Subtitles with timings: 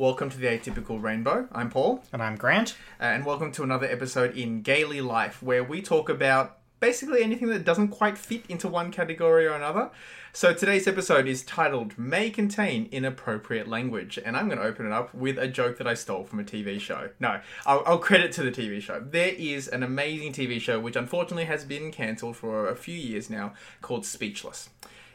[0.00, 1.46] Welcome to the Atypical Rainbow.
[1.52, 2.74] I'm Paul, And I'm Grant.
[2.98, 7.48] uh, and welcome to another episode in Gay-ly Life, where we talk about basically anything
[7.48, 9.90] that doesn't quite fit into one category or another.
[10.32, 14.92] So today's episode is titled May Contain Inappropriate Language, and I'm going to open it
[14.92, 17.10] up with a joke that I stole from a TV show.
[17.20, 19.00] No, I'll, I'll credit to the TV show.
[19.06, 23.28] There is an amazing TV show which unfortunately has been cancelled for a few years
[23.28, 24.70] now called Speechless.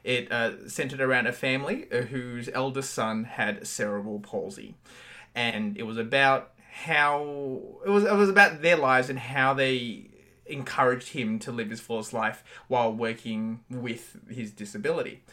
[0.05, 4.75] It uh, centered around a family uh, whose eldest son had cerebral palsy,
[5.33, 8.03] and it was about how it was.
[8.03, 10.11] It was about their lives and how they
[10.45, 15.23] encouraged him to live his fullest life while working with his disability.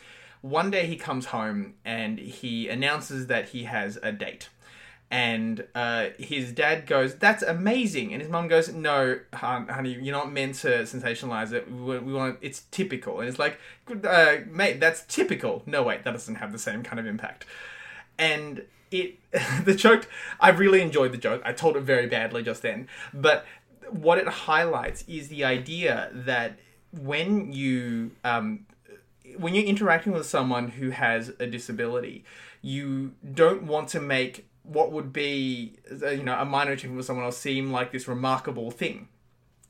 [0.41, 4.49] One day he comes home and he announces that he has a date.
[5.13, 10.33] And uh, his dad goes, "That's amazing," and his mom goes, "No, honey, you're not
[10.33, 11.71] meant to sensationalize it.
[11.71, 13.59] We, want it's typical." And it's like,
[14.05, 17.45] uh, "Mate, that's typical." No, wait, that doesn't have the same kind of impact.
[18.19, 19.19] And it,
[19.67, 20.09] the joke,
[20.41, 21.43] I really enjoyed the joke.
[21.45, 23.45] I told it very badly just then, but
[23.91, 26.59] what it highlights is the idea that
[26.91, 28.65] when you um,
[29.37, 32.25] when you're interacting with someone who has a disability,
[32.63, 37.07] you don't want to make what would be uh, you know a minor interaction with
[37.07, 39.09] someone else seem like this remarkable thing.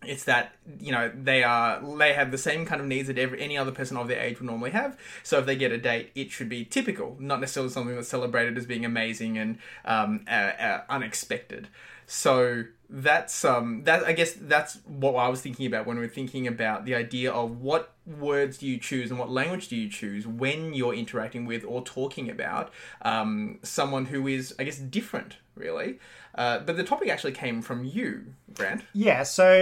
[0.04, 3.40] It's that you know they are they have the same kind of needs that every
[3.40, 4.98] any other person of their age would normally have.
[5.22, 8.58] So if they get a date, it should be typical, not necessarily something that's celebrated
[8.58, 11.68] as being amazing and um, uh, uh, unexpected.
[12.06, 16.08] So that's um that I guess that's what I was thinking about when we are
[16.08, 19.88] thinking about the idea of what words do you choose and what language do you
[19.88, 22.72] choose when you're interacting with or talking about
[23.02, 25.98] um, someone who is I guess different really.
[26.34, 28.82] Uh, but the topic actually came from you, Grant.
[28.92, 29.52] Yeah, so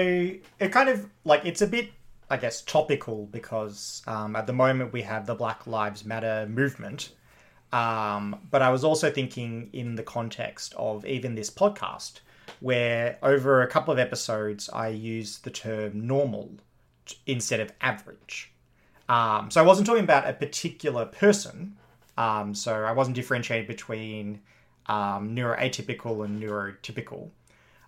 [0.58, 1.90] it kind of like it's a bit,
[2.28, 7.10] I guess, topical because um, at the moment we have the Black Lives Matter movement.
[7.72, 12.20] Um, but I was also thinking in the context of even this podcast,
[12.58, 16.50] where over a couple of episodes I used the term normal
[17.26, 18.52] instead of average.
[19.08, 21.76] Um, so I wasn't talking about a particular person.
[22.16, 24.40] Um, so I wasn't differentiating between
[24.86, 27.30] um, neuroatypical and neurotypical.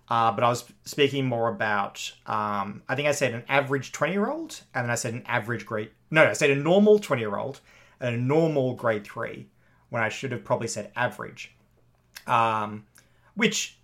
[0.09, 4.13] Uh, but I was speaking more about, um, I think I said an average 20
[4.13, 7.21] year old, and then I said an average grade, no, I said a normal 20
[7.21, 7.61] year old
[7.99, 9.47] and a normal grade three,
[9.89, 11.55] when I should have probably said average.
[12.27, 12.85] Um,
[13.35, 13.77] which,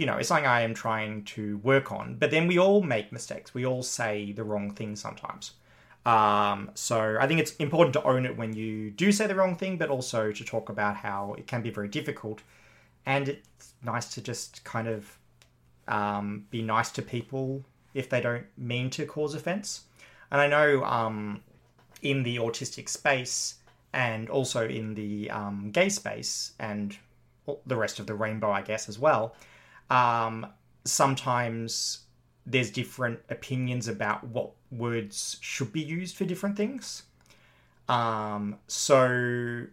[0.00, 2.14] you know, it's something I am trying to work on.
[2.14, 3.52] But then we all make mistakes.
[3.52, 5.52] We all say the wrong thing sometimes.
[6.06, 9.56] Um, so I think it's important to own it when you do say the wrong
[9.56, 12.40] thing, but also to talk about how it can be very difficult.
[13.04, 15.18] And it's nice to just kind of
[15.86, 17.62] um, be nice to people
[17.92, 19.82] if they don't mean to cause offense.
[20.30, 21.42] And I know um,
[22.00, 23.56] in the autistic space
[23.92, 26.96] and also in the um, gay space and
[27.66, 29.34] the rest of the rainbow, I guess, as well,
[29.90, 30.46] um,
[30.84, 32.00] sometimes
[32.46, 37.02] there's different opinions about what words should be used for different things.
[37.88, 39.66] Um, so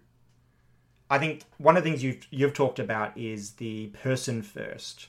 [1.10, 5.08] I think one of the things you've you've talked about is the person first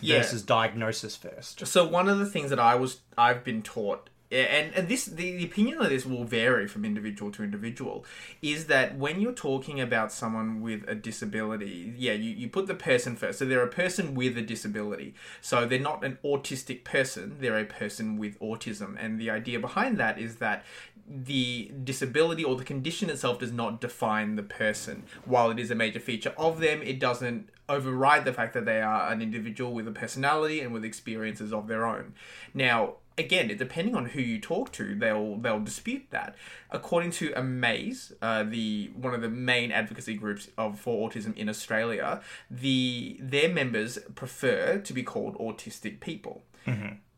[0.00, 0.18] Yeah.
[0.18, 1.66] versus diagnosis first.
[1.66, 5.36] So one of the things that I was I've been taught and, and this the,
[5.36, 8.04] the opinion of this will vary from individual to individual
[8.42, 12.74] is that when you're talking about someone with a disability yeah you, you put the
[12.74, 17.36] person first so they're a person with a disability so they're not an autistic person
[17.40, 20.64] they're a person with autism and the idea behind that is that
[21.06, 25.04] the disability or the condition itself does not define the person.
[25.24, 28.80] While it is a major feature of them, it doesn't override the fact that they
[28.80, 32.14] are an individual with a personality and with experiences of their own.
[32.52, 36.36] Now, again, depending on who you talk to, they'll they'll dispute that.
[36.70, 41.48] According to Amaze, uh, the one of the main advocacy groups of for autism in
[41.48, 42.20] Australia,
[42.50, 46.42] the their members prefer to be called autistic people.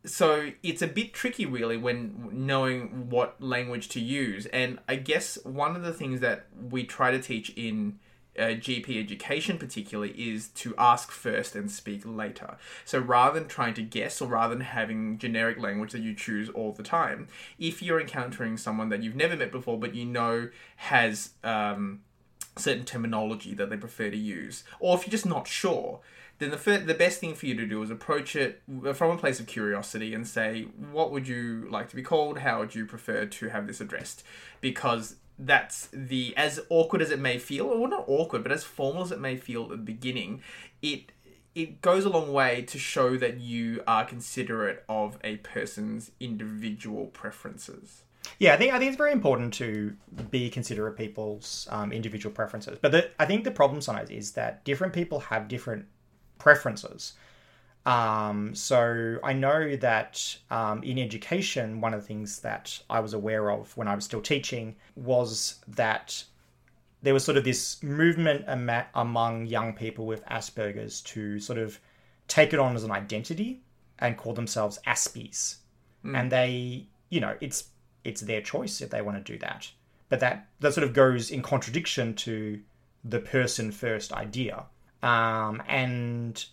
[0.05, 4.45] So it's a bit tricky really when knowing what language to use.
[4.47, 7.99] And i guess one of the things that we try to teach in
[8.37, 13.73] uh, gp education particularly is to ask first and speak later so rather than trying
[13.73, 17.81] to guess or rather than having generic language that you choose all the time if
[17.81, 22.01] you're encountering someone that you've never met before but you know has um,
[22.59, 25.99] certain terminology that they prefer to use, or if you're just not sure,
[26.39, 28.61] then the fir- the best thing for you to do is approach it
[28.93, 32.39] from a place of curiosity and say, "What would you like to be called?
[32.39, 34.23] How would you prefer to have this addressed?"
[34.61, 39.03] Because that's the as awkward as it may feel, or not awkward, but as formal
[39.03, 40.41] as it may feel at the beginning,
[40.81, 41.11] it
[41.55, 47.07] it goes a long way to show that you are considerate of a person's individual
[47.07, 48.03] preferences.
[48.39, 49.95] Yeah, I think I think it's very important to
[50.29, 52.77] be considerate of people's um, individual preferences.
[52.81, 55.85] But the, I think the problem sometimes is that different people have different
[56.37, 57.13] preferences.
[57.87, 63.13] Um, so I know that um, in education, one of the things that I was
[63.13, 66.21] aware of when I was still teaching was that
[67.01, 71.79] there was sort of this movement ama- among young people with Asperger's to sort of
[72.27, 73.61] take it on as an identity
[73.99, 75.55] and call themselves Aspies,
[76.03, 77.69] and they, you know, it's
[78.03, 79.71] it's their choice if they want to do that,
[80.09, 82.59] but that that sort of goes in contradiction to
[83.05, 84.65] the person first idea,
[85.01, 86.47] um, and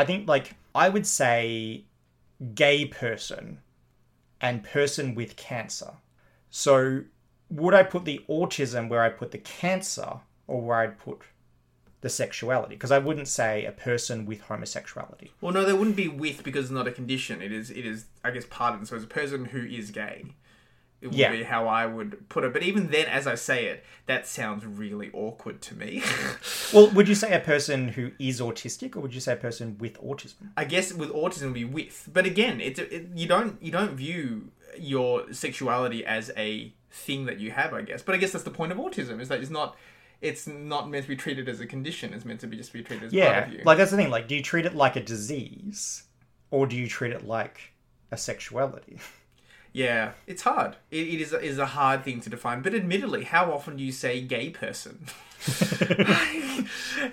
[0.00, 1.84] I think like I would say
[2.54, 3.58] gay person
[4.40, 5.92] and person with cancer.
[6.48, 7.02] So
[7.50, 11.20] would I put the autism where I put the cancer or where I'd put
[12.00, 12.76] the sexuality?
[12.76, 15.32] Because I wouldn't say a person with homosexuality.
[15.42, 17.42] Well, no, there wouldn't be with because it's not a condition.
[17.42, 18.86] It is, it is, I guess, it.
[18.86, 20.24] So it's a person who is gay.
[21.00, 21.32] It would Yeah.
[21.32, 22.52] be how I would put it.
[22.52, 26.02] But even then, as I say it, that sounds really awkward to me.
[26.72, 29.76] Well, would you say a person who is autistic or would you say a person
[29.78, 30.50] with autism?
[30.56, 33.94] I guess with autism would be with, but again, it's it, you don't you don't
[33.96, 37.74] view your sexuality as a thing that you have.
[37.74, 39.76] I guess, but I guess that's the point of autism is that it's not
[40.20, 42.12] it's not meant to be treated as a condition.
[42.14, 43.46] It's meant to be just be treated as part Yeah.
[43.46, 43.62] of you.
[43.64, 44.10] Like that's the thing.
[44.10, 46.04] Like, do you treat it like a disease
[46.52, 47.72] or do you treat it like
[48.12, 48.98] a sexuality?
[49.72, 50.76] Yeah, it's hard.
[50.90, 52.62] It, it is, is a hard thing to define.
[52.62, 55.06] But admittedly, how often do you say gay person?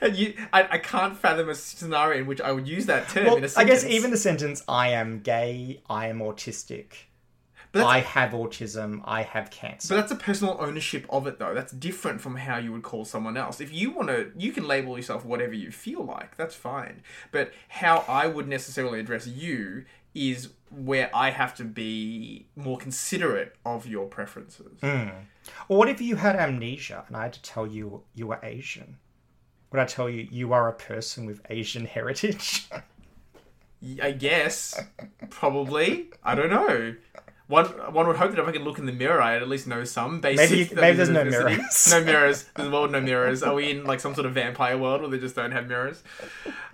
[0.01, 3.25] and you, I, I can't fathom a scenario in which I would use that term
[3.25, 3.57] Well, in a I sentence.
[3.57, 6.87] I guess even the sentence "I am gay," "I am autistic,"
[7.71, 11.53] But "I have autism," "I have cancer." but that's a personal ownership of it, though.
[11.53, 13.61] That's different from how you would call someone else.
[13.61, 16.35] If you want to, you can label yourself whatever you feel like.
[16.35, 17.03] That's fine.
[17.31, 19.85] But how I would necessarily address you
[20.17, 24.77] is where I have to be more considerate of your preferences.
[25.69, 28.97] Or what if you had amnesia and I had to tell you you were Asian?
[29.71, 32.67] Would I tell you you are a person with Asian heritage?
[34.01, 34.79] I guess.
[35.29, 36.09] Probably.
[36.23, 36.95] I don't know.
[37.47, 39.67] One one would hope that if I could look in the mirror, I'd at least
[39.67, 40.49] know some basic.
[40.71, 41.87] Maybe- maybe there's no mirrors.
[41.91, 42.43] No mirrors.
[42.55, 43.41] There's a world no mirrors.
[43.43, 46.03] Are we in like some sort of vampire world where they just don't have mirrors?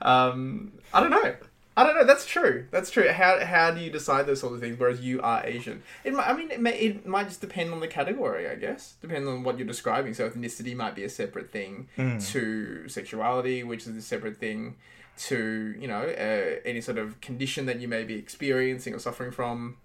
[0.02, 1.36] Um, I don't know.
[1.76, 2.04] I don't know.
[2.06, 2.68] That's true.
[2.70, 3.10] That's true.
[3.10, 4.80] How how do you decide those sort of things?
[4.80, 7.80] Whereas you are Asian, it might, I mean, it, may, it might just depend on
[7.80, 8.48] the category.
[8.48, 10.14] I guess depends on what you're describing.
[10.14, 11.88] So ethnicity might be a separate thing
[12.32, 14.76] to sexuality, which is a separate thing
[15.16, 19.32] to you know uh, any sort of condition that you may be experiencing or suffering
[19.32, 19.78] from.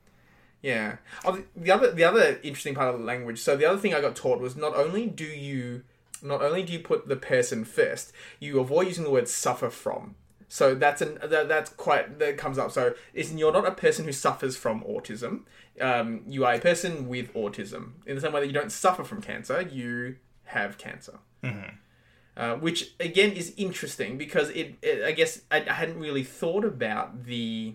[0.62, 0.96] Yeah.
[1.24, 3.38] Oh, the- the other the other interesting part of the language.
[3.40, 5.84] So the other thing I got taught was not only do you
[6.22, 10.16] not only do you put the person first, you avoid using the word suffer from.
[10.48, 12.70] So that's an that, that's quite that comes up.
[12.72, 15.42] So is you're not a person who suffers from autism.
[15.80, 17.92] Um, you are a person with autism.
[18.06, 21.18] In the same way that you don't suffer from cancer, you have cancer.
[22.36, 26.64] Uh, which again is interesting because it, it I guess I, I hadn't really thought
[26.64, 27.74] about the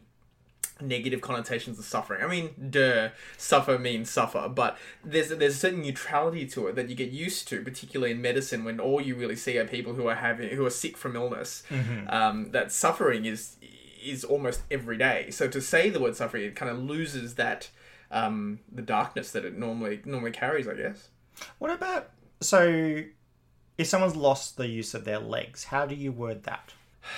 [0.82, 2.24] negative connotations of suffering.
[2.24, 6.90] I mean, duh, suffer means suffer, but there's there's a certain neutrality to it that
[6.90, 10.08] you get used to, particularly in medicine, when all you really see are people who
[10.08, 11.64] are having who are sick from illness.
[12.08, 13.58] Um, that suffering is
[14.04, 15.30] is almost every day.
[15.32, 17.70] So to say the word suffering, it kind of loses that
[18.12, 20.68] um, the darkness that it normally normally carries.
[20.68, 21.10] I guess.
[21.60, 22.10] what about
[22.42, 23.04] so?
[23.76, 26.74] If someone's lost the use of their legs, how do you word that?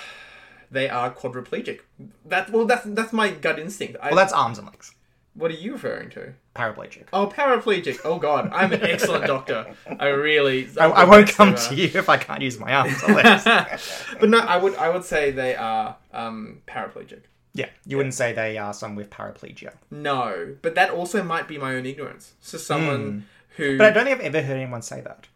[0.70, 1.80] They are quadriplegic.
[2.26, 3.96] That well, that's that's my gut instinct.
[4.02, 4.94] I, Well, that's arms and legs.
[5.34, 6.32] what are you referring to?
[6.54, 7.04] Paraplegic.
[7.12, 8.00] Oh, paraplegic.
[8.04, 9.74] Oh God, I'm an excellent doctor.
[10.00, 10.68] I really.
[10.80, 13.44] I, I won't come to you if I can't use my arms or legs.
[14.20, 17.20] but no, I would I would say they are um, paraplegic.
[17.52, 19.72] yeah, you wouldn't say they are someone with paraplegia.
[19.90, 22.32] No, but that also might be my own ignorance.
[22.40, 23.26] So someone
[23.56, 25.26] who, But I don't think I've ever heard anyone say that.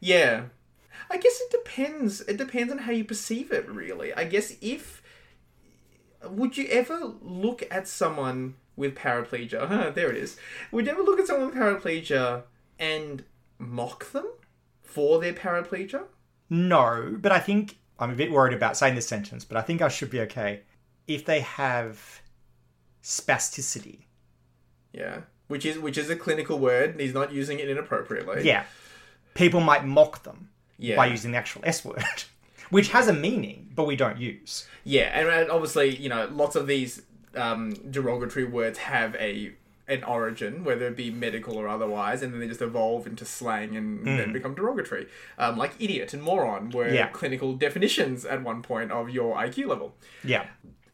[0.00, 0.44] yeah,
[1.10, 2.20] I guess it depends.
[2.22, 3.68] It depends on how you perceive it.
[3.68, 5.02] Really, I guess if
[6.28, 9.66] would you ever look at someone with paraplegia?
[9.66, 10.36] Huh, there it is.
[10.70, 12.42] Would you ever look at someone with paraplegia
[12.78, 13.24] and
[13.58, 14.26] mock them
[14.82, 16.04] for their paraplegia?
[16.48, 19.82] No, but I think I'm a bit worried about saying this sentence, but I think
[19.82, 20.62] I should be okay
[21.06, 22.22] if they have
[23.02, 24.04] spasticity.
[24.92, 27.00] Yeah, which is which is a clinical word.
[27.00, 28.46] He's not using it inappropriately.
[28.46, 28.64] Yeah,
[29.34, 32.04] people might mock them yeah, by using the actual S word,
[32.70, 34.66] which has a meaning, but we don't use.
[34.84, 37.02] yeah, and, and obviously, you know, lots of these
[37.36, 39.52] um, derogatory words have a
[39.88, 43.76] an origin, whether it be medical or otherwise, and then they just evolve into slang
[43.76, 45.06] and then become derogatory.
[45.38, 47.08] Um, like idiot and moron were Yeah.
[47.08, 49.94] clinical definitions at one point of your IQ level.
[50.24, 50.46] Yeah.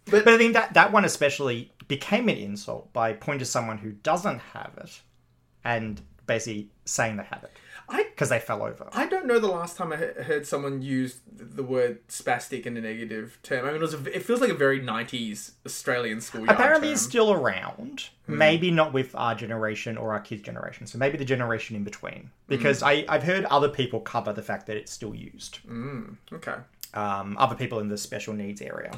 [0.06, 3.76] But- But, I think that that one especially became an insult by pointing to someone
[3.78, 5.02] who doesn't have it
[5.64, 7.52] and basically saying they have it
[7.88, 8.88] because they fell over.
[8.92, 12.76] I don't know the last time I he- heard someone use the word spastic in
[12.76, 13.64] a negative term.
[13.64, 16.92] I mean, it, was a, it feels like a very 90s Australian schoolyard Apparently, term.
[16.94, 18.08] it's still around.
[18.26, 18.38] Hmm.
[18.38, 20.86] Maybe not with our generation or our kids' generation.
[20.86, 22.22] So maybe the generation in between.
[22.22, 22.28] Hmm.
[22.48, 25.60] Because I, I've heard other people cover the fact that it's still used.
[26.32, 26.54] Okay.
[26.94, 28.92] Um, other people in the special needs area.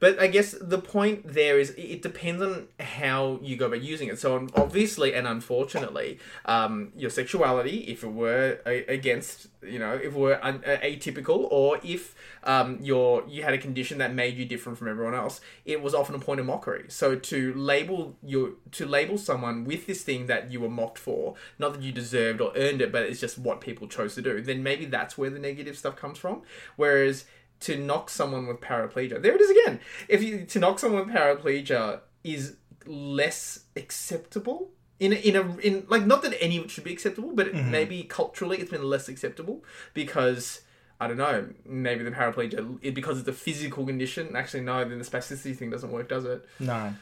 [0.00, 4.08] But I guess the point there is it depends on how you go about using
[4.08, 4.18] it.
[4.18, 10.14] So obviously and unfortunately, um, your sexuality, if it were against, you know, if it
[10.14, 14.78] were un- atypical, or if um, your you had a condition that made you different
[14.78, 16.84] from everyone else, it was often a point of mockery.
[16.88, 21.34] So to label your to label someone with this thing that you were mocked for,
[21.58, 24.40] not that you deserved or earned it, but it's just what people chose to do,
[24.42, 26.42] then maybe that's where the negative stuff comes from.
[26.76, 27.24] Whereas
[27.64, 29.20] to knock someone with paraplegia.
[29.20, 29.80] There it is again.
[30.08, 32.56] If you to knock someone with paraplegia is
[32.86, 37.32] less acceptable in a, in a in like not that any it should be acceptable,
[37.34, 37.70] but mm-hmm.
[37.70, 40.62] maybe culturally it's been less acceptable because
[41.00, 41.48] I don't know.
[41.64, 44.36] Maybe the paraplegia it, because it's a physical condition.
[44.36, 44.84] Actually, no.
[44.84, 46.44] Then the spasticity thing doesn't work, does it?
[46.60, 46.94] No.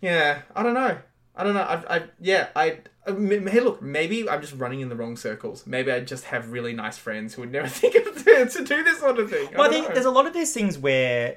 [0.00, 0.98] Yeah, I don't know.
[1.36, 1.62] I don't know.
[1.62, 2.78] I, I yeah, I.
[3.06, 3.82] I Hey, look.
[3.82, 5.66] Maybe I'm just running in the wrong circles.
[5.66, 8.82] Maybe I just have really nice friends who would never think of to, to do
[8.82, 9.48] this sort of thing.
[9.54, 11.36] Well, I think there's a lot of these things where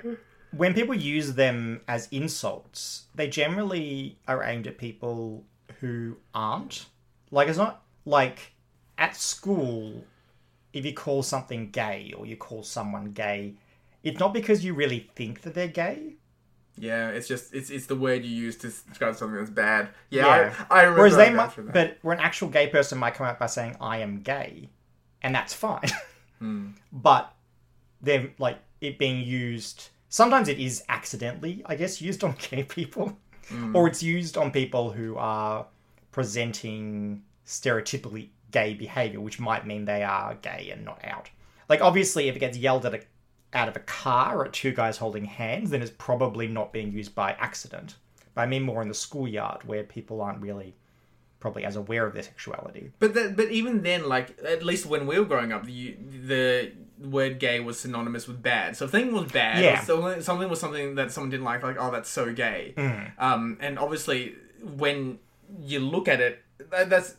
[0.55, 5.43] when people use them as insults, they generally are aimed at people
[5.79, 6.85] who aren't.
[7.31, 8.53] Like, it's not like
[8.97, 10.05] at school,
[10.73, 13.55] if you call something gay or you call someone gay,
[14.03, 16.15] it's not because you really think that they're gay.
[16.77, 19.89] Yeah, it's just it's it's the word you use to describe something that's bad.
[20.09, 20.65] Yeah, Yeah.
[20.69, 20.99] I, I remember.
[20.99, 21.73] Whereas they might, that.
[21.73, 24.69] but where an actual gay person might come out by saying, I am gay,
[25.21, 25.81] and that's fine.
[26.39, 26.67] Hmm.
[26.93, 27.33] But
[27.99, 33.17] they're like it being used, sometimes it is accidentally, I guess, used on gay people,
[33.49, 33.75] Hmm.
[33.75, 35.65] or it's used on people who are
[36.11, 41.29] presenting stereotypically gay behavior, which might mean they are gay and not out.
[41.69, 43.01] Like, obviously, if it gets yelled at a,
[43.53, 47.15] out of a car at two guys holding hands, then it's probably not being used
[47.15, 47.95] by accident.
[48.33, 50.75] But I mean more in the schoolyard where people aren't really
[51.39, 52.91] probably as aware of their sexuality.
[52.99, 56.71] But that, but even then, like at least when we were growing up, the the
[56.99, 58.75] word gay was synonymous with bad.
[58.75, 59.81] So if something was bad, Yeah.
[59.83, 62.73] so something was something that someone didn't like, like oh that's so gay.
[62.75, 63.11] Mm.
[63.19, 65.19] Um, and obviously when
[65.61, 67.15] you look at it, that, that's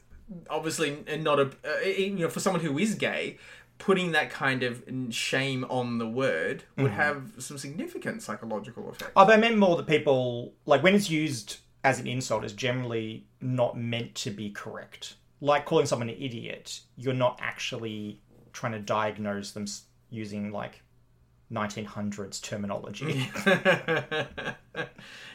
[0.50, 3.38] obviously not a uh, you know for someone who is gay.
[3.78, 6.94] Putting that kind of shame on the word would mm-hmm.
[6.94, 9.12] have some significant psychological effects.
[9.16, 12.52] Oh, but I meant more that people like when it's used as an insult is
[12.52, 15.14] generally not meant to be correct.
[15.40, 18.20] Like calling someone an idiot, you're not actually
[18.52, 19.66] trying to diagnose them
[20.10, 20.82] using like
[21.52, 23.30] 1900s terminology.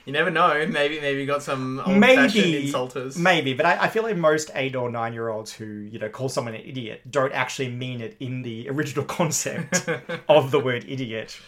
[0.05, 0.65] you never know.
[0.67, 3.17] Maybe maybe you got some old fashioned Maybe, insulters.
[3.17, 6.10] maybe, but I, I feel like most eight or nine year olds who you know
[6.10, 9.88] call someone an idiot don't actually mean it in the original concept
[10.29, 11.39] of the word idiot,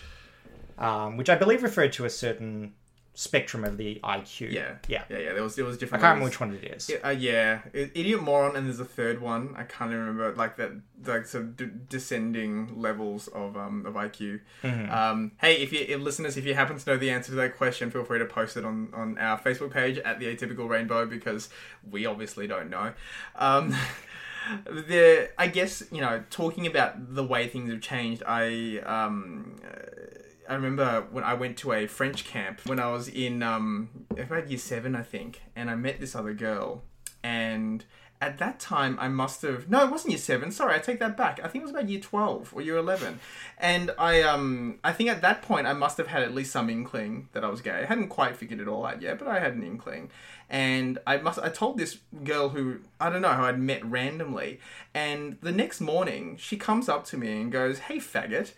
[0.77, 2.73] um, which I believe referred to a certain
[3.15, 4.51] spectrum of the IQ.
[4.51, 5.05] Yeah, yeah.
[5.09, 5.33] yeah, yeah.
[5.33, 6.03] There was there was different.
[6.03, 6.89] I can't remember which one it is.
[6.89, 9.55] Yeah, uh, yeah, idiot moron, and there's a third one.
[9.57, 10.71] I can't remember like that,
[11.05, 14.41] like sort of d- descending levels of um of IQ.
[14.61, 14.91] Mm-hmm.
[14.91, 17.57] Um, hey, if you if listeners, if you happen to know the answer to that
[17.57, 21.05] question, feel free to post it on on our Facebook page at the Atypical Rainbow
[21.05, 21.49] because
[21.89, 22.93] we obviously don't know.
[23.35, 23.75] Um,
[24.65, 28.23] the I guess you know talking about the way things have changed.
[28.27, 29.55] I um.
[30.49, 34.49] I remember when I went to a French camp when I was in um, about
[34.49, 36.83] year seven, I think, and I met this other girl.
[37.23, 37.83] And
[38.21, 40.51] at that time, I must have no, it wasn't year seven.
[40.51, 41.39] Sorry, I take that back.
[41.43, 43.19] I think it was about year twelve or year eleven.
[43.57, 46.69] And I um, I think at that point, I must have had at least some
[46.69, 47.71] inkling that I was gay.
[47.71, 50.11] I hadn't quite figured it all out yet, but I had an inkling.
[50.49, 54.59] And I must I told this girl who I don't know who I'd met randomly,
[54.93, 58.53] and the next morning she comes up to me and goes, "Hey, faggot,"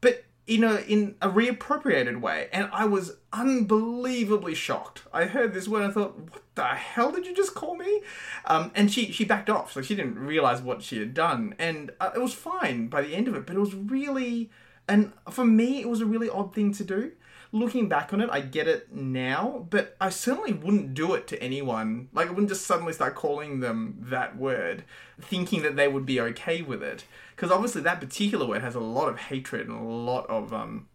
[0.00, 5.02] but in a in a reappropriated way, and I was unbelievably shocked.
[5.12, 8.02] I heard this word, and I thought, "What the hell did you just call me?"
[8.46, 11.92] Um, and she she backed off, so she didn't realize what she had done, and
[12.00, 13.46] uh, it was fine by the end of it.
[13.46, 14.50] But it was really,
[14.88, 17.12] and for me, it was a really odd thing to do.
[17.54, 21.42] Looking back on it, I get it now, but I certainly wouldn't do it to
[21.42, 22.08] anyone.
[22.14, 24.84] Like, I wouldn't just suddenly start calling them that word,
[25.20, 27.04] thinking that they would be okay with it.
[27.36, 30.88] Because obviously, that particular word has a lot of hatred and a lot of um,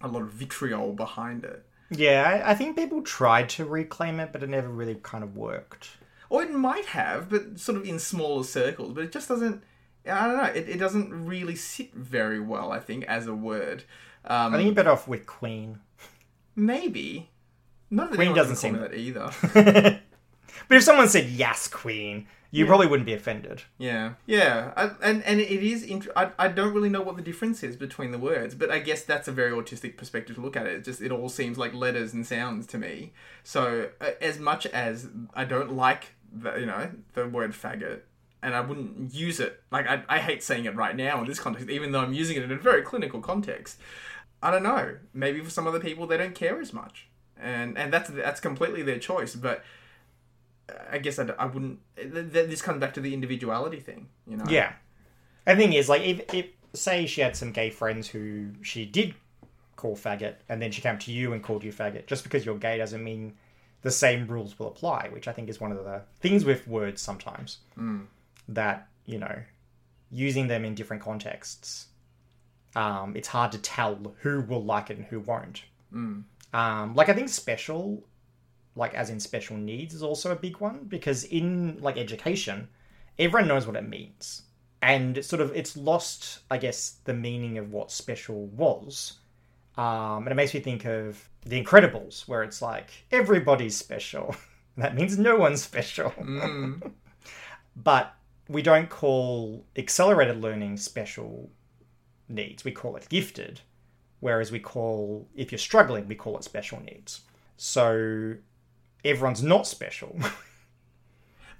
[0.00, 1.66] a lot of vitriol behind it.
[1.90, 5.36] Yeah, I, I think people tried to reclaim it, but it never really kind of
[5.36, 5.90] worked.
[6.30, 8.92] Or it might have, but sort of in smaller circles.
[8.92, 9.64] But it just doesn't.
[10.06, 10.44] I don't know.
[10.44, 12.70] It, it doesn't really sit very well.
[12.70, 13.84] I think as a word.
[14.26, 15.80] Um, I think you're better off with Queen.
[16.56, 17.30] Maybe.
[17.90, 19.30] Not that Queen doesn't seem that either.
[20.68, 23.62] But if someone said yes, Queen, You probably wouldn't be offended.
[23.76, 25.82] Yeah, yeah, I, and and it is.
[25.82, 28.78] Int- I I don't really know what the difference is between the words, but I
[28.78, 30.74] guess that's a very autistic perspective to look at it.
[30.74, 33.12] It just it all seems like letters and sounds to me.
[33.42, 38.00] So uh, as much as I don't like the you know the word faggot.
[38.42, 39.62] And I wouldn't use it.
[39.72, 42.36] Like I, I hate saying it right now in this context, even though I'm using
[42.36, 43.80] it in a very clinical context.
[44.44, 44.96] I don't know.
[45.12, 47.06] Maybe for some other people, they don't care as much,
[47.40, 49.34] and and that's that's completely their choice.
[49.34, 49.64] But
[50.68, 51.80] uh, I guess I, I wouldn't.
[51.96, 54.44] th- th- This comes back to the individuality thing, you know.
[54.48, 54.72] Yeah.
[55.46, 58.84] And the thing is, like, if, if say she had some gay friends who she
[58.84, 59.14] did
[59.76, 62.58] call faggot, and then she came to you and called you faggot, just because you're
[62.58, 63.34] gay doesn't mean
[63.82, 67.00] the same rules will apply, which I think is one of the things with words
[67.02, 67.58] sometimes.
[67.74, 68.02] Hmm.
[68.48, 69.42] That, you know,
[70.10, 71.88] using them in different contexts,
[72.74, 75.62] um, it's hard to tell who will like it and who won't.
[76.52, 78.04] Um, like, I think special,
[78.76, 82.68] like, as in special needs, is also a big one, because in, like, education,
[83.18, 84.42] everyone knows what it means.
[84.82, 89.14] And sort of it's lost i guess the meaning of what special was.
[89.78, 94.34] Um, and it makes me think of the incredibles where it's like everybody's special.
[94.76, 96.12] That means no one's special.
[97.76, 98.14] But
[98.48, 101.48] we don't call accelerated learning special
[102.28, 103.60] needs we call it gifted
[104.20, 107.20] whereas we call if you're struggling we call it special needs
[107.56, 108.34] so
[109.04, 110.18] everyone's not special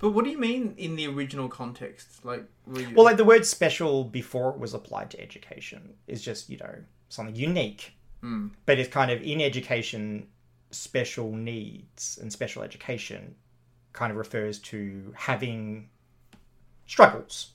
[0.04, 2.26] But what do you mean in the original context?
[2.26, 2.44] Like,
[2.74, 2.90] you...
[2.94, 6.74] Well, like the word special before it was applied to education is just, you know,
[7.08, 7.94] something unique.
[8.20, 8.48] Hmm.
[8.66, 10.26] But it's kind of in education,
[10.72, 13.34] special needs and special education
[13.94, 15.88] kind of refers to having
[16.86, 17.53] struggles.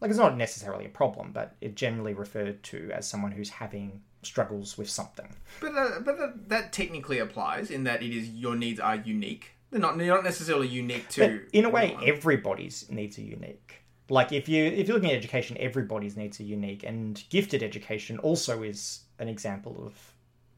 [0.00, 4.02] Like it's not necessarily a problem, but it generally referred to as someone who's having
[4.22, 5.28] struggles with something.
[5.60, 9.52] But uh, but that, that technically applies in that it is your needs are unique.
[9.70, 11.20] They're not they're not necessarily unique to.
[11.20, 12.08] But in a way, anyone.
[12.08, 13.82] everybody's needs are unique.
[14.08, 18.18] Like if you if you're looking at education, everybody's needs are unique, and gifted education
[18.18, 19.94] also is an example of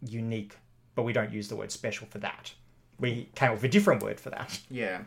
[0.02, 0.56] unique.
[0.94, 2.52] But we don't use the word special for that.
[2.98, 4.58] We came up with a different word for that.
[4.68, 5.02] yeah.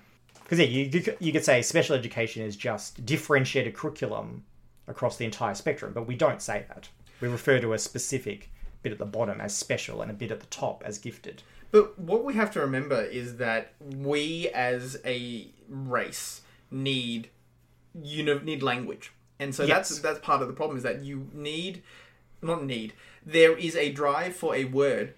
[0.51, 4.43] Because yeah, you you could- you could say special education is just differentiated curriculum
[4.85, 6.89] across the entire spectrum, but we don't say that.
[7.21, 8.49] We refer to a specific
[8.83, 11.43] bit at the bottom as special and a bit at the top as gifted.
[11.71, 17.29] But what we have to remember is that we as a race need
[17.95, 19.13] you know need language.
[19.39, 21.81] And so that's that's part of the problem is that you need
[22.41, 22.91] not need.
[23.25, 25.13] There is a drive for a word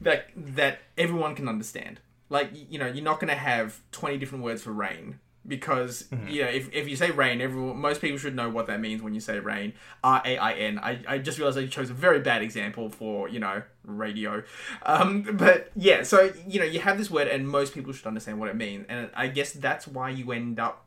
[0.00, 2.00] that that everyone can understand.
[2.30, 6.42] Like you know, you're not going to have 20 different words for rain because you
[6.42, 9.14] know if, if you say rain everyone most people should know what that means when
[9.14, 9.72] you say rain.
[10.04, 14.42] R-a-i-n i, I just realized i chose a very bad example for you know radio.
[14.84, 18.38] Um, but yeah so you know you have this word and most people should understand
[18.38, 18.86] what it means.
[18.88, 20.86] And i guess that's why you end up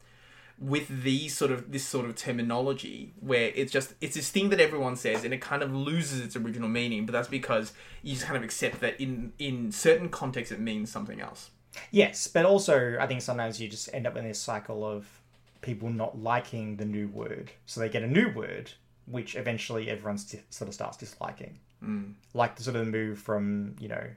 [0.59, 4.61] with these sort of this sort of terminology where it's just it's this thing that
[4.61, 8.25] everyone says and it kind of loses its original meaning but that's because you just
[8.25, 11.49] kind of accept that in in certain contexts it means something else
[11.91, 15.07] Yes, but also I think sometimes you just end up in this cycle of
[15.61, 18.71] people not liking the new word, so they get a new word,
[19.05, 21.59] which eventually everyone sort of starts disliking.
[21.83, 22.13] Mm.
[22.33, 24.07] Like the sort of move from you know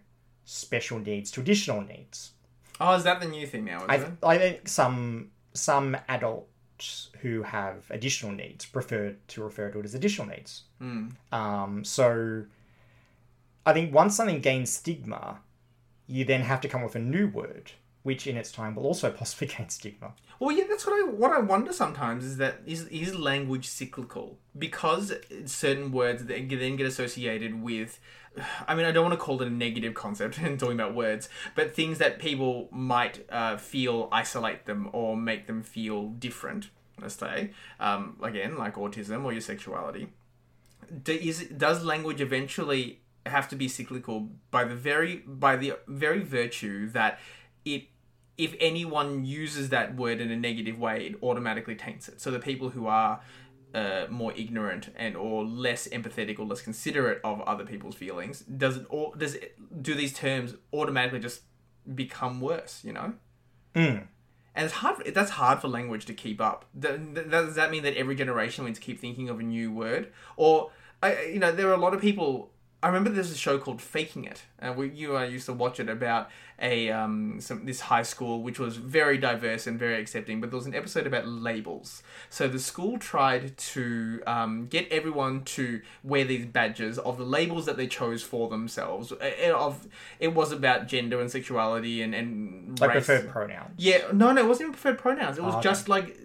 [0.44, 2.32] special needs to additional needs.
[2.80, 4.12] oh is that the new thing now I, it?
[4.22, 9.94] I think some some adults who have additional needs prefer to refer to it as
[9.94, 10.64] additional needs.
[11.32, 12.44] Um, so
[13.64, 15.40] I think once something gains stigma,
[16.06, 18.84] you then have to come up with a new word, which in its time will
[18.84, 20.12] also possibly gain stigma.
[20.38, 24.38] Well, yeah, that's what I what I wonder sometimes is that is is language cyclical
[24.58, 25.12] because
[25.46, 27.98] certain words then get associated with.
[28.68, 31.28] I mean, I don't want to call it a negative concept in talking about words,
[31.54, 36.70] but things that people might uh, feel isolate them or make them feel different.
[37.00, 40.08] Let's say, um, again, like autism or your sexuality.
[41.02, 46.22] Do, is does language eventually have to be cyclical by the very by the very
[46.22, 47.18] virtue that
[47.64, 47.88] it
[48.38, 52.20] if anyone uses that word in a negative way, it automatically taints it.
[52.20, 53.20] So the people who are
[53.80, 58.74] uh, more ignorant and or less empathetic or less considerate of other people's feelings, does
[58.78, 61.42] it or does it, do these terms automatically just
[61.94, 62.74] become worse?
[62.86, 63.08] You know.
[64.54, 64.96] And it's hard.
[65.14, 66.64] That's hard for language to keep up.
[66.80, 66.98] Th-
[67.30, 70.04] Does that mean that every generation needs to keep thinking of a new word?
[70.36, 70.70] Or,
[71.02, 72.52] I, you know, there are a lot of people.
[72.86, 75.52] I remember there's a show called Faking It, and we, you and I used to
[75.52, 76.30] watch it about
[76.62, 80.40] a um some this high school which was very diverse and very accepting.
[80.40, 82.04] But there was an episode about labels.
[82.30, 87.66] So the school tried to um, get everyone to wear these badges of the labels
[87.66, 89.10] that they chose for themselves.
[89.10, 89.88] Uh, Of
[90.20, 93.06] it was about gender and sexuality and and Like race.
[93.06, 93.74] preferred pronouns.
[93.78, 95.38] Yeah, no, no, it wasn't even preferred pronouns.
[95.38, 95.68] It was Oh, okay.
[95.70, 96.16] just like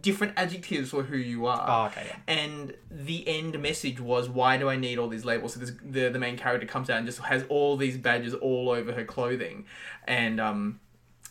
[0.00, 1.64] different adjectives for who you are.
[1.68, 2.16] Oh, okay, yeah.
[2.26, 5.54] And the end message was, why do I need all these labels?
[5.54, 8.70] So this, the the main character comes out and just has all these badges all
[8.70, 9.66] over her clothing,
[10.06, 10.80] and um,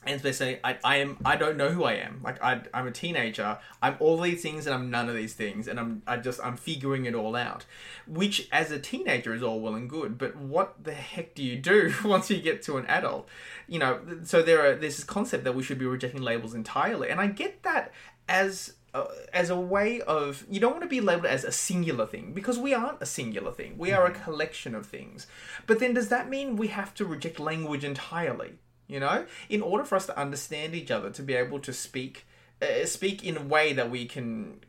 [0.06, 2.22] and they say, I, I am, I don't know who I am.
[2.24, 3.58] Like I, I'm a teenager.
[3.82, 6.56] I'm all these things and I'm none of these things, and I'm, I just, I'm
[6.56, 7.66] figuring it all out.
[8.08, 10.18] Which, as a teenager, is all well and good.
[10.18, 13.28] But what the heck do you do once you get to an adult?
[13.68, 17.10] You know, so there are there's this concept that we should be rejecting labels entirely,
[17.10, 17.92] and I get that
[18.30, 22.08] as uh, as a way of you don't want to be labeled as a singular
[22.08, 23.78] thing because we aren't a singular thing.
[23.78, 25.28] We are a collection of things.
[25.68, 28.54] But then does that mean we have to reject language entirely
[28.90, 29.26] you know?
[29.48, 32.26] In order for us to understand each other to be able to speak
[32.62, 34.60] uh, speak in a way that we can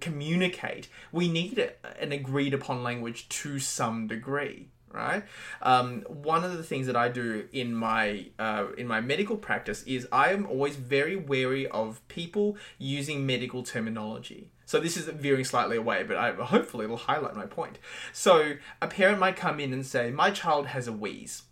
[0.00, 5.24] communicate we need a, an agreed upon language to some degree right?
[5.62, 9.82] Um, one of the things that i do in my uh, in my medical practice
[9.84, 14.50] is i am always very wary of people using medical terminology.
[14.66, 17.78] So this is veering slightly away but I, hopefully it'll highlight my point.
[18.12, 21.42] So a parent might come in and say my child has a wheeze.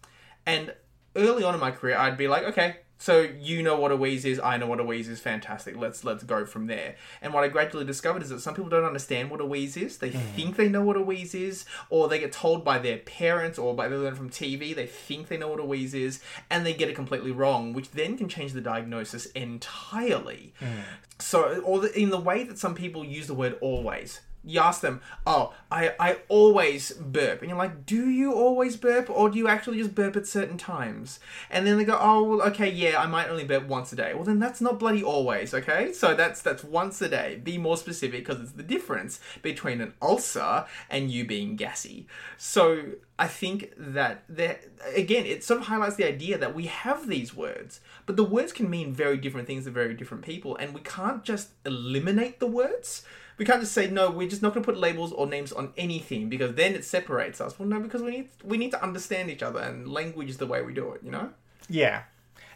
[0.45, 0.75] And
[1.17, 4.25] early on in my career i'd be like okay so you know what a wheeze
[4.25, 5.21] is, I know what a wheeze is.
[5.21, 5.77] Fantastic.
[5.77, 6.97] Let's let's go from there.
[7.21, 9.99] And what I gradually discovered is that some people don't understand what a wheeze is.
[9.99, 10.21] They mm.
[10.35, 13.75] think they know what a wheeze is, or they get told by their parents or
[13.75, 14.75] by they learn from TV.
[14.75, 17.91] They think they know what a wheeze is, and they get it completely wrong, which
[17.91, 20.55] then can change the diagnosis entirely.
[20.61, 20.83] Mm.
[21.19, 24.81] So, or the, in the way that some people use the word always you ask
[24.81, 29.39] them, "Oh, I I always burp," and you're like, "Do you always burp, or do
[29.39, 31.19] you actually just burp at certain times?"
[31.51, 34.15] And then they go, "Oh, well, okay, yeah, I might only burp once a day."
[34.15, 35.93] Well, then that's not bloody always, okay?
[35.93, 37.41] So that's that's once a day.
[37.43, 42.07] Be more specific because it's the difference between an ulcer and you being gassy.
[42.37, 42.83] So
[43.19, 44.61] I think that there
[44.95, 48.53] again, it sort of highlights the idea that we have these words, but the words
[48.53, 52.47] can mean very different things to very different people, and we can't just eliminate the
[52.47, 53.05] words
[53.39, 54.11] we can't just say no.
[54.11, 57.41] We're just not going to put labels or names on anything because then it separates
[57.41, 57.59] us.
[57.59, 60.47] Well, no, because we need we need to understand each other, and language is the
[60.47, 61.03] way we do it.
[61.03, 61.31] You know.
[61.69, 62.05] Yeah.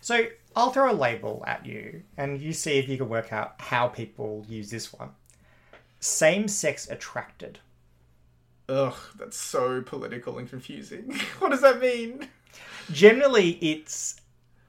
[0.00, 3.54] So I'll throw a label at you, and you see if you can work out
[3.58, 5.10] how people use this one.
[6.00, 7.58] Same sex attracted.
[8.68, 11.14] Ugh, that's so political and confusing.
[11.38, 12.28] what does that mean?
[12.90, 14.20] Generally, it's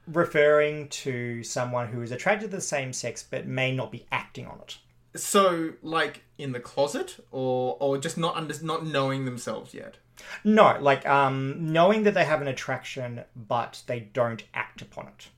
[0.06, 4.46] referring to someone who is attracted to the same sex but may not be acting
[4.46, 4.78] on it.
[5.14, 9.98] So, like in the closet, or or just not under, not knowing themselves yet.
[10.44, 15.28] No, like um, knowing that they have an attraction but they don't act upon it.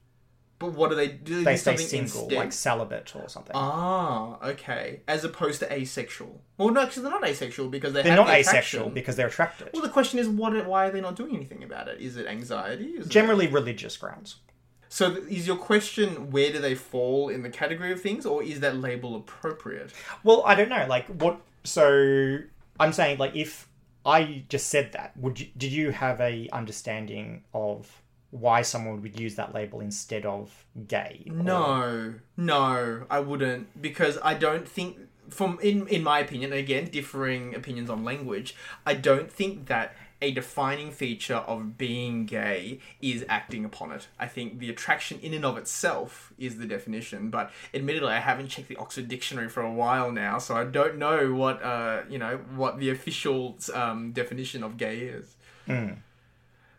[0.60, 1.38] But what do they do?
[1.38, 2.38] They, They stay single, instead?
[2.38, 3.52] like celibate or something.
[3.54, 5.00] Ah, okay.
[5.08, 6.40] As opposed to asexual.
[6.56, 9.70] Well, no, because they're not asexual because they They're not the asexual because they're attracted.
[9.72, 10.54] Well, the question is, what?
[10.66, 12.00] Why are they not doing anything about it?
[12.00, 12.90] Is it anxiety?
[12.90, 14.36] Is it- Generally, religious grounds.
[14.94, 18.44] So, th- is your question where do they fall in the category of things, or
[18.44, 19.90] is that label appropriate?
[20.22, 20.86] Well, I don't know.
[20.88, 21.40] Like what?
[21.64, 22.38] So
[22.78, 23.68] I'm saying, like, if
[24.06, 25.48] I just said that, would you?
[25.56, 31.26] Did you have a understanding of why someone would use that label instead of gay?
[31.28, 36.84] or- No, no, I wouldn't because I don't think from in in my opinion, again,
[36.84, 38.54] differing opinions on language,
[38.86, 44.08] I don't think that a defining feature of being gay is acting upon it.
[44.18, 48.48] I think the attraction in and of itself is the definition, but admittedly I haven't
[48.48, 52.18] checked the Oxford Dictionary for a while now, so I don't know what uh, you
[52.18, 55.36] know, what the official um, definition of gay is.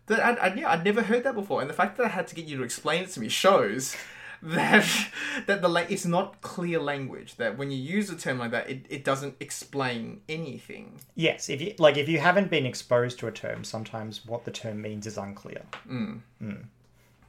[0.07, 2.27] That I'd, I'd, yeah, I'd never heard that before, and the fact that I had
[2.27, 3.95] to get you to explain it to me shows
[4.45, 4.87] that
[5.47, 7.35] that the la- it's not clear language.
[7.35, 10.99] That when you use a term like that, it, it doesn't explain anything.
[11.15, 14.51] Yes, if you like, if you haven't been exposed to a term, sometimes what the
[14.51, 15.63] term means is unclear.
[15.89, 16.21] Mm.
[16.41, 16.65] Mm.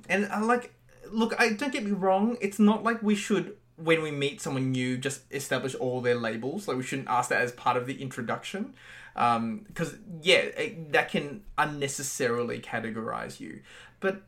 [0.08, 0.72] And I like,
[1.10, 2.36] look, I don't get me wrong.
[2.40, 6.68] It's not like we should, when we meet someone new, just establish all their labels.
[6.68, 8.74] Like we shouldn't ask that as part of the introduction,
[9.16, 13.60] um, because yeah, it, that can unnecessarily categorize you.
[14.00, 14.22] But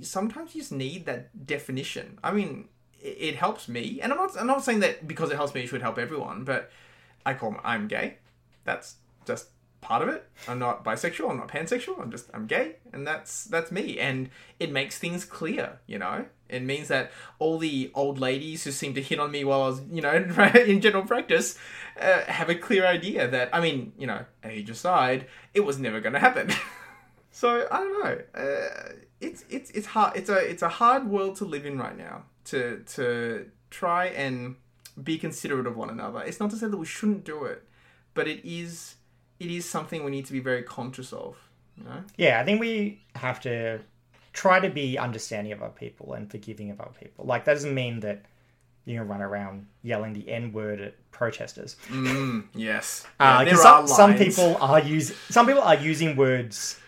[0.00, 2.18] sometimes you just need that definition.
[2.22, 2.68] I mean,
[3.00, 4.38] it, helps me, and I'm not.
[4.38, 6.44] I'm not saying that because it helps me, it should help everyone.
[6.44, 6.70] But
[7.26, 8.18] I call I'm gay.
[8.64, 9.48] That's just
[9.80, 10.28] part of it.
[10.48, 11.28] I'm not bisexual.
[11.30, 12.00] I'm not pansexual.
[12.00, 13.98] I'm just I'm gay, and that's that's me.
[13.98, 15.80] And it makes things clear.
[15.86, 19.44] You know, it means that all the old ladies who seem to hit on me
[19.44, 20.12] while I was, you know,
[20.66, 21.58] in general practice,
[22.00, 26.00] uh, have a clear idea that I mean, you know, age aside, it was never
[26.00, 26.50] going to happen.
[27.32, 28.18] so I don't know.
[28.34, 30.16] Uh, it's it's it's hard.
[30.16, 32.22] It's a it's a hard world to live in right now.
[32.46, 34.56] To to try and
[35.02, 36.22] be considerate of one another.
[36.22, 37.64] It's not to say that we shouldn't do it,
[38.14, 38.96] but it is
[39.40, 41.36] it is something we need to be very conscious of.
[41.76, 42.04] You know.
[42.16, 43.80] Yeah, I think we have to
[44.32, 47.24] try to be understanding of other people and forgiving of other people.
[47.24, 48.24] Like that doesn't mean that
[48.84, 51.76] you can run around yelling the N word at protesters.
[51.88, 53.06] Mm, yes.
[53.20, 56.78] Yeah, Uh, there 'cause are some, some people are using some people are using words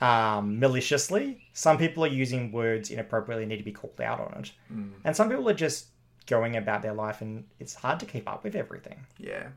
[0.00, 1.40] um, maliciously.
[1.52, 4.52] Some people are using words inappropriately and need to be called out on it.
[4.72, 4.92] Mm.
[5.04, 5.86] And some people are just
[6.26, 9.06] going about their life and it's hard to keep up with everything.
[9.18, 9.48] Yeah.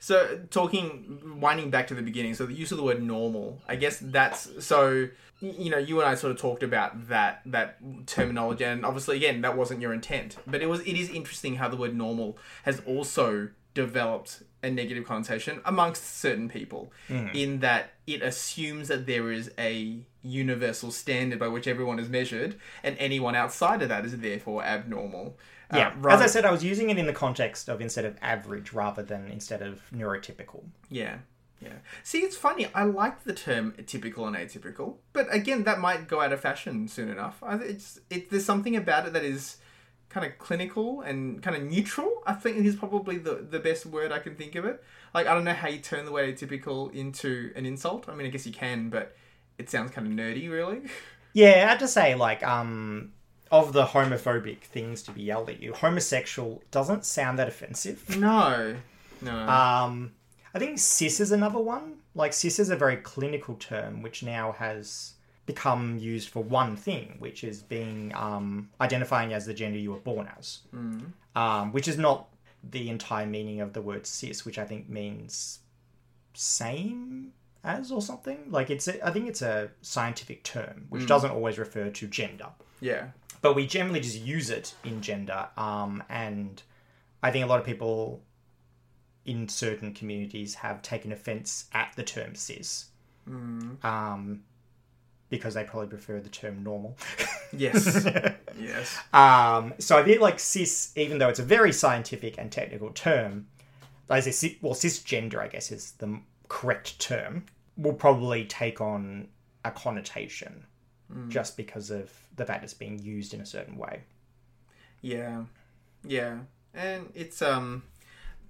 [0.00, 2.34] So talking, winding back to the beginning.
[2.34, 3.60] So the use of the word normal.
[3.68, 5.08] I guess that's so.
[5.40, 9.40] You know, you and I sort of talked about that that terminology, and obviously, again,
[9.42, 10.36] that wasn't your intent.
[10.46, 10.80] But it was.
[10.80, 13.50] It is interesting how the word normal has also
[13.84, 16.82] developed a negative connotation amongst certain people,
[17.42, 22.52] in that it assumes that there is a universal standard by which everyone is measured,
[22.82, 25.26] and anyone outside of that is therefore abnormal.
[25.70, 25.90] Uh, Yeah.
[26.14, 29.02] As I said, I was using it in the context of instead of average rather
[29.10, 30.60] than instead of neurotypical.
[30.90, 31.16] Yeah.
[31.60, 31.78] Yeah.
[32.02, 32.64] See, it's funny.
[32.74, 36.88] I like the term typical and atypical, but again, that might go out of fashion
[36.88, 37.36] soon enough.
[37.42, 38.30] I, it's it.
[38.30, 39.56] There's something about it that is
[40.08, 42.22] kind of clinical and kind of neutral.
[42.26, 44.82] I think is probably the the best word I can think of it.
[45.14, 48.08] Like I don't know how you turn the word atypical into an insult.
[48.08, 49.16] I mean, I guess you can, but
[49.58, 50.82] it sounds kind of nerdy, really.
[51.32, 53.12] Yeah, I have to say, like, um,
[53.50, 58.16] of the homophobic things to be yelled at you, homosexual doesn't sound that offensive.
[58.16, 58.76] no.
[59.20, 59.36] No.
[59.36, 60.12] Um,
[60.54, 61.96] I think cis is another one.
[62.14, 65.14] Like, cis is a very clinical term, which now has
[65.52, 70.04] become used for one thing, which is being um, identifying as the gender you were
[70.12, 70.60] born as,
[71.34, 72.28] um, which is not
[72.70, 75.60] the entire meaning of the word cis, which I think means
[76.34, 77.32] same
[77.64, 78.38] as or something.
[78.50, 82.50] Like, it's a, I think it's a scientific term, which doesn't always refer to gender.
[82.80, 83.08] Yeah.
[83.40, 86.62] but we generally just use it in gender um, and
[87.24, 88.22] i think a lot of people
[89.24, 92.86] in certain communities have taken offense at the term cis.
[93.82, 94.42] Um,
[95.30, 96.96] because they probably prefer the term normal.
[97.52, 98.04] Yes.
[98.58, 98.98] yes.
[99.12, 103.46] um, so i feel like cis even though it's a very scientific and technical term
[104.10, 107.44] say, cis- well cisgender i guess is the correct term
[107.76, 109.28] will probably take on
[109.64, 110.64] a connotation
[111.28, 114.00] just because of the fact it's being used in a certain way.
[115.00, 115.44] Yeah,
[116.04, 116.40] yeah,
[116.74, 117.82] and it's um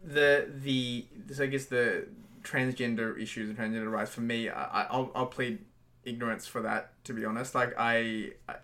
[0.03, 2.09] the the so I guess the
[2.43, 5.59] transgender issues and transgender rights for me, I, I- I'll I'll plead
[6.09, 7.55] ignorance for that to be honest.
[7.55, 8.57] Like I, I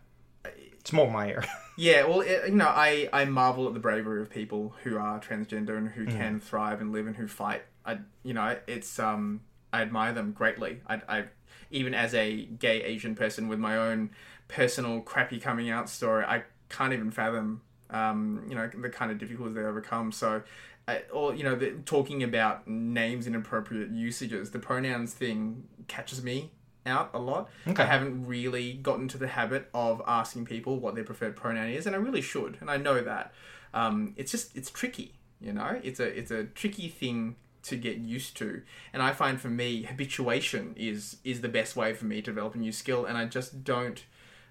[0.79, 1.49] It's more my area.
[1.77, 5.21] yeah, well, it, you know, I I marvel at the bravery of people who are
[5.21, 7.63] transgender and who can thrive and live and who fight.
[7.85, 9.41] I you know, it's um
[9.73, 10.81] I admire them greatly.
[10.87, 11.25] I I
[11.71, 14.11] even as a gay Asian person with my own
[14.49, 19.19] personal crappy coming out story, I can't even fathom um you know the kind of
[19.19, 20.13] difficulties they overcome.
[20.13, 20.43] So.
[20.87, 26.51] I, or you know, the, talking about names inappropriate usages, the pronouns thing catches me
[26.87, 27.49] out a lot.
[27.67, 27.83] Okay.
[27.83, 31.87] I haven't really gotten to the habit of asking people what their preferred pronoun is,
[31.87, 33.33] and I really should, and I know that.
[33.73, 35.81] Um, it's just it's tricky, you know.
[35.83, 39.83] It's a it's a tricky thing to get used to, and I find for me
[39.83, 43.27] habituation is is the best way for me to develop a new skill, and I
[43.27, 44.05] just don't.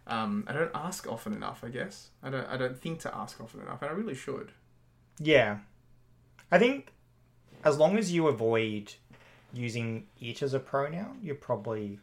[0.06, 1.64] Um, I don't ask often enough.
[1.64, 2.48] I guess I don't.
[2.48, 4.52] I don't think to ask often enough, and I really should.
[5.20, 5.60] Yeah.
[6.52, 6.94] I think
[7.64, 8.94] as long as you avoid
[9.54, 12.00] using it as a pronoun, you're probably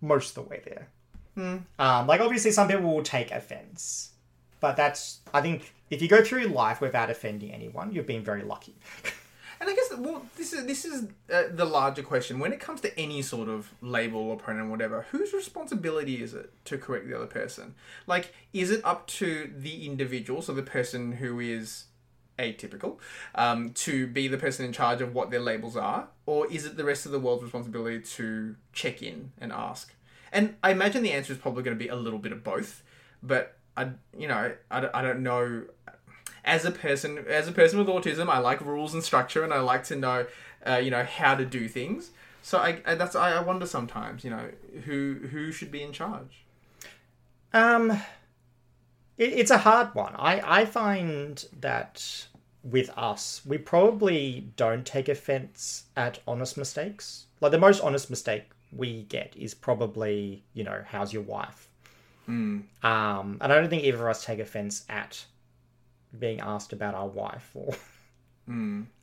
[0.00, 0.88] most of the way there.
[1.78, 4.10] Um, like, obviously, some people will take offense.
[4.60, 8.42] But that's, I think, if you go through life without offending anyone, you've been very
[8.42, 8.74] lucky.
[9.60, 12.38] And I guess well, this is this is uh, the larger question.
[12.38, 16.50] When it comes to any sort of label or pronoun, whatever, whose responsibility is it
[16.64, 17.74] to correct the other person?
[18.06, 21.84] Like, is it up to the individual, so the person who is
[22.40, 22.98] atypical,
[23.34, 26.76] um, to be the person in charge of what their labels are, or is it
[26.76, 29.94] the rest of the world's responsibility to check in and ask?
[30.32, 32.82] And I imagine the answer is probably going to be a little bit of both,
[33.22, 35.64] but I, you know, I, I don't know
[36.44, 39.60] as a person as a person with autism i like rules and structure and i
[39.60, 40.24] like to know
[40.66, 44.24] uh, you know how to do things so I, I that's I, I wonder sometimes
[44.24, 44.48] you know
[44.86, 46.44] who who should be in charge
[47.52, 47.90] Um,
[49.18, 50.14] it, it's a hard one.
[50.16, 52.26] I, I find that
[52.62, 57.26] with us, we probably don't take offense at honest mistakes.
[57.40, 61.68] Like the most honest mistake we get is probably, you know, how's your wife?
[62.82, 65.24] Um, and I don't think either of us take offense at
[66.18, 67.74] being asked about our wife or,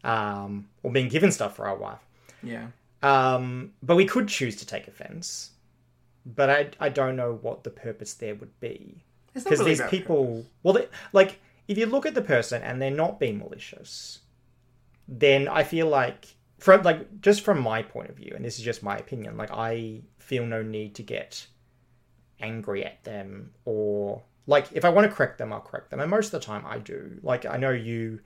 [0.03, 1.99] um, or being given stuff for our wife.
[2.43, 2.67] yeah
[3.01, 5.51] Um, but we could choose to take offense.
[6.25, 10.45] But I, I don't know what the purpose there would be because really these people
[10.63, 14.19] well they, like if you look at the person and they're not being malicious
[15.07, 18.65] then i feel like from like just from my point of view and this is
[18.65, 21.47] just my opinion like i feel no need to get
[22.39, 26.09] angry at them or like if I want to correct them, I'll correct them, and
[26.09, 27.19] most of the time I do.
[27.21, 28.21] Like I know you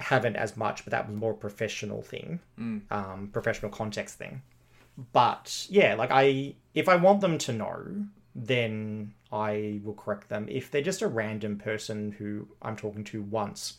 [0.00, 2.40] haven't as much, but that was more a professional thing,
[2.90, 4.42] um, professional context thing.
[5.12, 10.46] But yeah, like I, if I want them to know, then I will correct them.
[10.48, 13.78] If they're just a random person who I'm talking to once,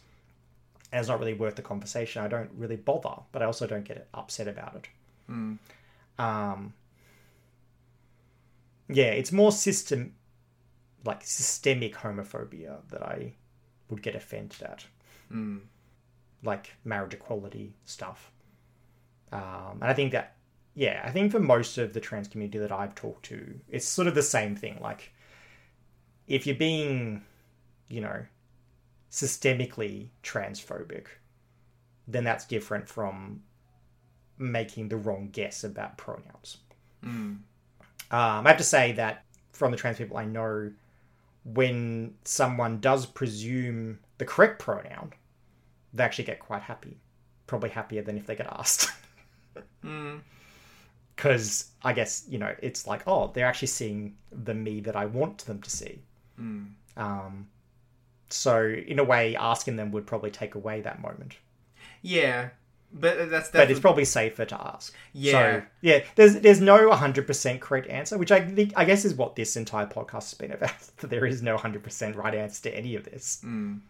[0.91, 3.21] and it's not really worth the conversation, I don't really bother.
[3.31, 4.87] But I also don't get upset about it.
[6.19, 6.73] Um,
[8.87, 10.13] yeah, it's more system,
[11.05, 13.33] like systemic homophobia that I
[13.89, 14.85] would get offended at,
[16.43, 18.31] like marriage equality stuff.
[19.31, 20.35] Um, and I think that,
[20.75, 24.07] yeah, I think for most of the trans community that I've talked to, it's sort
[24.07, 24.79] of the same thing.
[24.81, 25.11] Like,
[26.29, 27.23] if you're being,
[27.89, 28.23] you know,
[29.11, 31.07] systemically transphobic,
[32.07, 33.41] then that's different from
[34.37, 36.57] making the wrong guess about pronouns.
[38.11, 40.71] Um, I have to say that from the trans people I know,
[41.43, 45.13] when someone does presume the correct pronoun,
[45.93, 46.97] they actually get quite happy.
[47.47, 48.91] Probably happier than if they get asked.
[51.15, 55.05] Because I guess, you know, it's like, oh, they're actually seeing the me that I
[55.05, 56.01] want them to see.
[56.39, 56.67] Mm.
[56.97, 57.47] Um,
[58.29, 61.37] so, in a way, asking them would probably take away that moment.
[62.01, 62.49] Yeah,
[62.91, 64.95] but that's But it's probably safer to ask.
[65.13, 65.31] Yeah.
[65.31, 69.35] So, yeah, there's there's no 100% correct answer, which I think I guess is what
[69.35, 70.79] this entire podcast has been about.
[70.97, 73.41] That there is no 100% right answer to any of this.
[73.45, 73.81] Mm.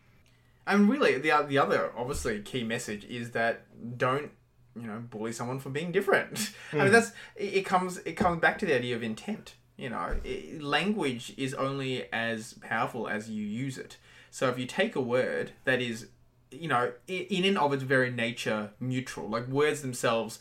[0.68, 3.66] and really the the other obviously key message is that
[3.98, 4.32] don't
[4.76, 6.52] you know bully someone for being different.
[6.74, 6.92] I mean mm.
[6.92, 9.56] that's it, it comes it comes back to the idea of intent.
[9.80, 13.98] You know, it, language is only as powerful as you use it.
[14.30, 16.08] So if you take a word that is
[16.52, 20.40] you know in and of its very nature neutral, like words themselves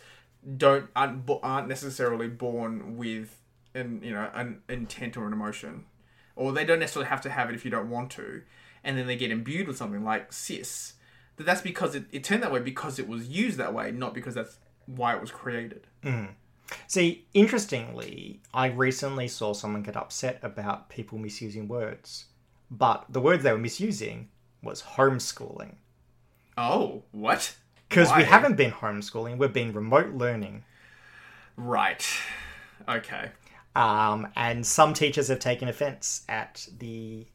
[0.57, 3.41] don't aren't, aren't necessarily born with
[3.75, 5.85] an you know an intent or an emotion
[6.39, 8.43] or they don't necessarily have to have it if you don't want to,
[8.85, 10.95] and then they get imbued with something like cis.
[11.37, 14.15] That that's because it, it turned that way because it was used that way, not
[14.15, 15.87] because that's why it was created.
[16.03, 16.31] Mm.
[16.87, 22.27] See, interestingly, I recently saw someone get upset about people misusing words,
[22.71, 24.29] but the words they were misusing
[24.63, 25.77] was homeschooling.
[26.57, 27.55] Oh, what?
[27.89, 30.65] Because we haven't been homeschooling, we've been remote learning.
[31.57, 32.07] Right.
[32.87, 33.31] Okay.
[33.75, 37.27] Um, and some teachers have taken offense at the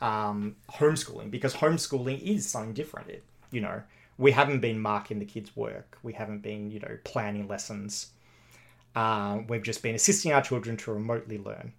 [0.00, 3.10] um, homeschooling because homeschooling is something different.
[3.10, 3.82] It, you know,
[4.18, 8.08] we haven't been marking the kids' work, we haven't been, you know, planning lessons.
[8.94, 11.72] Um, we've just been assisting our children to remotely learn.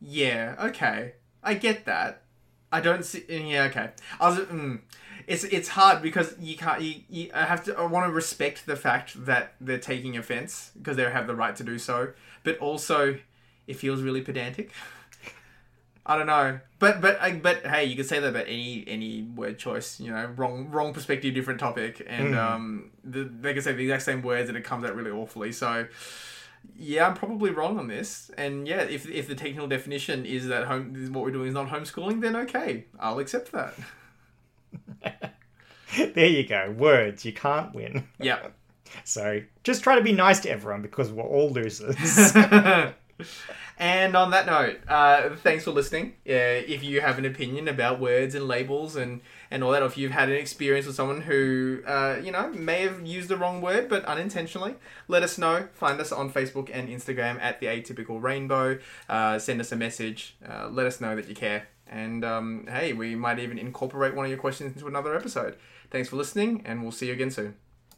[0.00, 0.56] Yeah.
[0.60, 1.14] Okay.
[1.42, 2.22] I get that.
[2.70, 3.24] I don't see.
[3.28, 3.64] Yeah.
[3.64, 3.90] Okay.
[4.20, 4.38] I was.
[4.40, 4.80] Mm,
[5.26, 6.82] it's it's hard because you can't.
[6.82, 7.78] You, you I have to.
[7.78, 11.54] I want to respect the fact that they're taking offense because they have the right
[11.56, 13.18] to do so, but also
[13.66, 14.70] it feels really pedantic.
[16.06, 19.58] I don't know, but but but hey, you could say that about any any word
[19.58, 19.98] choice.
[19.98, 24.02] You know, wrong wrong perspective, different topic, and um, the, they can say the exact
[24.02, 25.50] same words and it comes out really awfully.
[25.52, 25.86] So,
[26.76, 28.30] yeah, I'm probably wrong on this.
[28.36, 31.54] And yeah, if if the technical definition is that home is what we're doing is
[31.54, 33.74] not homeschooling, then okay, I'll accept that.
[36.14, 36.74] there you go.
[36.76, 38.08] Words, you can't win.
[38.18, 38.48] Yeah.
[39.02, 41.96] So just try to be nice to everyone because we're all losers.
[43.78, 46.14] and on that note, uh, thanks for listening.
[46.28, 49.20] Uh, if you have an opinion about words and labels and,
[49.54, 52.50] and all that, or if you've had an experience with someone who, uh, you know,
[52.50, 54.74] may have used the wrong word but unintentionally,
[55.06, 55.68] let us know.
[55.74, 58.80] Find us on Facebook and Instagram at The Atypical Rainbow.
[59.08, 60.36] Uh, send us a message.
[60.44, 61.68] Uh, let us know that you care.
[61.86, 65.56] And um, hey, we might even incorporate one of your questions into another episode.
[65.88, 67.63] Thanks for listening, and we'll see you again soon.